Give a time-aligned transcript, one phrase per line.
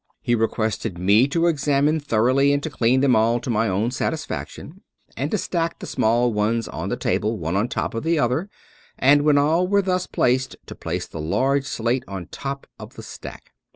[0.19, 4.81] He requested me to examine thoroughly or to clean them all to my own satisfaction,
[5.15, 8.49] and to stack the small ones on the table, one on top of the other;
[8.97, 13.03] and when all were thus placed, to place the large slate on top of the
[13.03, 13.51] stack.